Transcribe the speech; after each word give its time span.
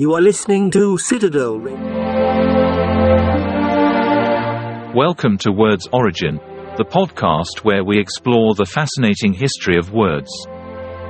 You 0.00 0.14
are 0.14 0.22
listening 0.22 0.70
to 0.70 0.96
Citadel 0.96 1.58
Radio. 1.58 1.76
Welcome 4.94 5.36
to 5.40 5.52
Words 5.52 5.90
Origin, 5.92 6.36
the 6.78 6.86
podcast 6.86 7.64
where 7.64 7.84
we 7.84 8.00
explore 8.00 8.54
the 8.54 8.64
fascinating 8.64 9.34
history 9.34 9.76
of 9.76 9.92
words. 9.92 10.30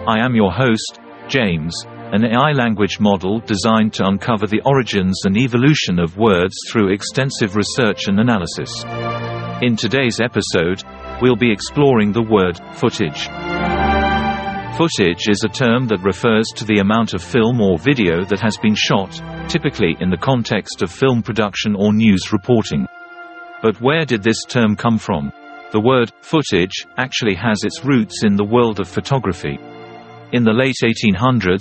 I 0.08 0.18
am 0.18 0.34
your 0.34 0.50
host, 0.50 0.98
James, 1.28 1.86
an 1.86 2.24
AI 2.24 2.50
language 2.50 2.98
model 2.98 3.38
designed 3.38 3.92
to 3.92 4.06
uncover 4.06 4.48
the 4.48 4.62
origins 4.64 5.20
and 5.24 5.36
evolution 5.36 6.00
of 6.00 6.16
words 6.16 6.56
through 6.68 6.92
extensive 6.92 7.54
research 7.54 8.08
and 8.08 8.18
analysis. 8.18 8.82
In 9.62 9.76
today's 9.76 10.18
episode, 10.20 10.82
we'll 11.22 11.36
be 11.36 11.52
exploring 11.52 12.10
the 12.10 12.26
word 12.28 12.58
footage. 12.74 13.28
Footage 14.80 15.28
is 15.28 15.44
a 15.44 15.48
term 15.52 15.86
that 15.88 16.02
refers 16.02 16.46
to 16.56 16.64
the 16.64 16.78
amount 16.80 17.12
of 17.12 17.22
film 17.22 17.60
or 17.60 17.76
video 17.76 18.24
that 18.24 18.40
has 18.40 18.56
been 18.56 18.74
shot, 18.74 19.12
typically 19.46 19.94
in 20.00 20.08
the 20.08 20.16
context 20.16 20.80
of 20.80 20.90
film 20.90 21.22
production 21.22 21.76
or 21.76 21.92
news 21.92 22.32
reporting. 22.32 22.86
But 23.60 23.78
where 23.82 24.06
did 24.06 24.22
this 24.22 24.42
term 24.48 24.76
come 24.76 24.96
from? 24.96 25.34
The 25.70 25.80
word 25.82 26.10
footage 26.22 26.86
actually 26.96 27.34
has 27.34 27.62
its 27.62 27.84
roots 27.84 28.24
in 28.24 28.36
the 28.36 28.44
world 28.44 28.80
of 28.80 28.88
photography. 28.88 29.58
In 30.32 30.44
the 30.44 30.54
late 30.54 30.76
1800s, 30.82 31.60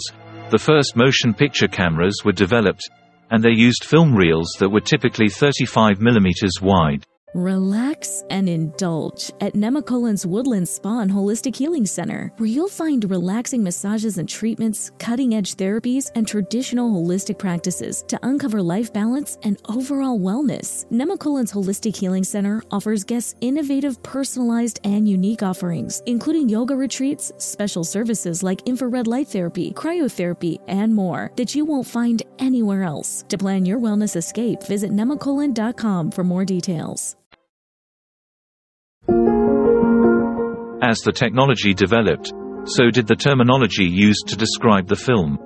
the 0.49 0.57
first 0.57 0.95
motion 0.95 1.33
picture 1.33 1.67
cameras 1.67 2.21
were 2.23 2.31
developed, 2.31 2.89
and 3.31 3.43
they 3.43 3.51
used 3.51 3.83
film 3.83 4.15
reels 4.15 4.55
that 4.59 4.69
were 4.69 4.79
typically 4.79 5.27
35 5.27 5.99
mm 5.99 6.61
wide. 6.61 7.05
Relax 7.35 8.23
and 8.31 8.49
indulge 8.49 9.31
at 9.39 9.53
Nemacolin's 9.53 10.25
Woodland 10.25 10.67
Spa 10.67 11.01
and 11.01 11.11
Holistic 11.11 11.55
Healing 11.55 11.85
Center, 11.85 12.33
where 12.37 12.49
you'll 12.49 12.67
find 12.67 13.07
relaxing 13.07 13.61
massages 13.61 14.17
and 14.17 14.27
treatments, 14.27 14.89
cutting 14.97 15.35
edge 15.35 15.53
therapies, 15.55 16.09
and 16.15 16.27
traditional 16.27 16.89
holistic 16.89 17.37
practices 17.37 18.03
to 18.07 18.19
uncover 18.23 18.63
life 18.63 18.91
balance 18.91 19.37
and 19.43 19.61
overall 19.69 20.19
wellness. 20.19 20.87
Nemacolin's 20.91 21.53
Holistic 21.53 21.95
Healing 21.95 22.23
Center 22.23 22.63
offers 22.71 23.03
guests 23.03 23.35
innovative, 23.41 24.01
personalized, 24.01 24.79
and 24.83 25.07
unique 25.07 25.43
offerings, 25.43 26.01
including 26.07 26.49
yoga 26.49 26.75
retreats, 26.75 27.31
special 27.37 27.83
services 27.83 28.41
like 28.41 28.67
infrared 28.67 29.05
light 29.05 29.27
therapy, 29.27 29.71
cryotherapy, 29.73 30.57
and 30.67 30.95
more 30.95 31.31
that 31.37 31.53
you 31.53 31.63
won't 31.63 31.85
find 31.85 32.23
anywhere 32.39 32.81
else. 32.81 33.23
To 33.29 33.37
plan 33.37 33.67
your 33.67 33.77
wellness 33.77 34.15
escape, 34.15 34.63
visit 34.63 34.89
nemacolin.com 34.89 36.09
for 36.09 36.23
more 36.23 36.43
details. 36.43 37.15
As 40.89 41.01
the 41.01 41.11
technology 41.11 41.71
developed, 41.71 42.33
so 42.65 42.89
did 42.89 43.05
the 43.05 43.15
terminology 43.15 43.85
used 43.85 44.27
to 44.27 44.35
describe 44.35 44.87
the 44.87 44.95
film. 44.95 45.37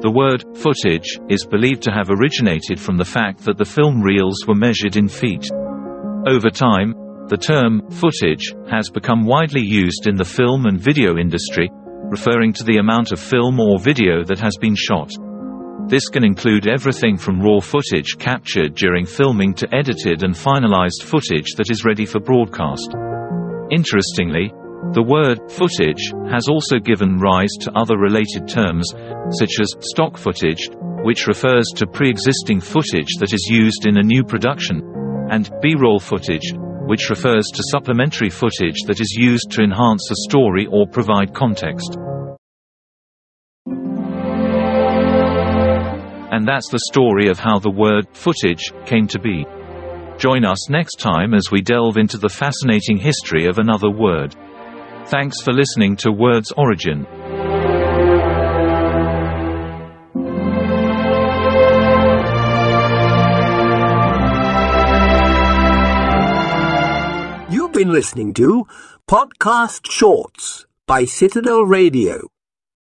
The 0.00 0.10
word 0.10 0.42
footage 0.56 1.20
is 1.28 1.44
believed 1.44 1.82
to 1.82 1.92
have 1.92 2.08
originated 2.08 2.80
from 2.80 2.96
the 2.96 3.04
fact 3.04 3.44
that 3.44 3.58
the 3.58 3.64
film 3.66 4.00
reels 4.00 4.46
were 4.48 4.54
measured 4.54 4.96
in 4.96 5.06
feet. 5.06 5.50
Over 6.26 6.48
time, 6.48 6.94
the 7.28 7.36
term 7.36 7.90
footage 7.90 8.54
has 8.70 8.88
become 8.88 9.26
widely 9.26 9.60
used 9.60 10.06
in 10.06 10.16
the 10.16 10.24
film 10.24 10.64
and 10.64 10.80
video 10.80 11.18
industry, 11.18 11.68
referring 12.08 12.54
to 12.54 12.64
the 12.64 12.78
amount 12.78 13.12
of 13.12 13.20
film 13.20 13.60
or 13.60 13.78
video 13.78 14.24
that 14.24 14.40
has 14.40 14.56
been 14.62 14.74
shot. 14.74 15.10
This 15.88 16.08
can 16.08 16.24
include 16.24 16.66
everything 16.66 17.18
from 17.18 17.42
raw 17.42 17.60
footage 17.60 18.16
captured 18.16 18.76
during 18.76 19.04
filming 19.04 19.52
to 19.56 19.68
edited 19.74 20.22
and 20.22 20.32
finalized 20.32 21.02
footage 21.02 21.52
that 21.58 21.70
is 21.70 21.84
ready 21.84 22.06
for 22.06 22.18
broadcast. 22.18 22.94
Interestingly, 23.70 24.54
the 24.92 25.02
word 25.02 25.38
footage 25.52 26.10
has 26.32 26.48
also 26.48 26.78
given 26.78 27.20
rise 27.20 27.52
to 27.60 27.72
other 27.76 27.96
related 27.96 28.48
terms, 28.48 28.90
such 29.38 29.60
as 29.60 29.74
stock 29.92 30.16
footage, 30.16 30.68
which 31.04 31.26
refers 31.26 31.66
to 31.76 31.86
pre-existing 31.86 32.60
footage 32.60 33.14
that 33.20 33.32
is 33.32 33.46
used 33.48 33.86
in 33.86 33.98
a 33.98 34.02
new 34.02 34.24
production, 34.24 34.82
and 35.30 35.50
B-roll 35.62 36.00
footage, 36.00 36.52
which 36.86 37.08
refers 37.08 37.46
to 37.54 37.62
supplementary 37.70 38.30
footage 38.30 38.82
that 38.86 39.00
is 39.00 39.14
used 39.16 39.50
to 39.52 39.62
enhance 39.62 40.10
a 40.10 40.28
story 40.28 40.66
or 40.66 40.88
provide 40.88 41.34
context. 41.34 41.96
And 46.32 46.48
that's 46.48 46.70
the 46.70 46.86
story 46.90 47.28
of 47.28 47.38
how 47.38 47.58
the 47.58 47.70
word 47.70 48.08
footage 48.12 48.72
came 48.86 49.06
to 49.08 49.20
be. 49.20 49.44
Join 50.18 50.44
us 50.44 50.68
next 50.68 50.96
time 50.96 51.32
as 51.32 51.50
we 51.50 51.60
delve 51.60 51.96
into 51.96 52.18
the 52.18 52.28
fascinating 52.28 52.98
history 52.98 53.46
of 53.46 53.58
another 53.58 53.90
word. 53.90 54.34
Thanks 55.10 55.40
for 55.40 55.52
listening 55.52 55.96
to 55.96 56.12
Words 56.12 56.52
Origin. 56.56 57.04
You've 67.50 67.72
been 67.72 67.90
listening 67.92 68.34
to 68.34 68.68
Podcast 69.08 69.90
Shorts 69.90 70.66
by 70.86 71.06
Citadel 71.06 71.64
Radio. 71.64 72.28